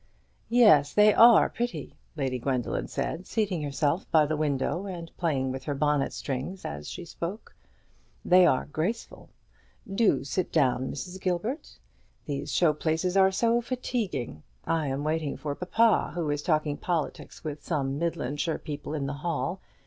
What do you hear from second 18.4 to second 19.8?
people in the hall.